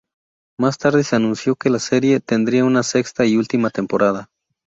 Más 0.59 0.79
tarde 0.79 1.03
se 1.03 1.15
anunció 1.15 1.55
que 1.55 1.69
la 1.69 1.77
serie 1.77 2.19
tendría 2.19 2.65
una 2.65 2.81
sexta 2.81 3.23
y 3.27 3.37
última 3.37 3.69
temporada. 3.69 4.31